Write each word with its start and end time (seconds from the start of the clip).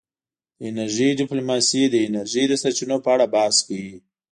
د 0.57 0.59
انرژۍ 0.69 1.09
ډیپلوماسي 1.21 1.83
د 1.89 1.95
انرژۍ 2.07 2.43
د 2.47 2.53
سرچینو 2.61 2.97
په 3.03 3.09
اړه 3.15 3.25
بحث 3.35 3.57
کوي 3.67 3.93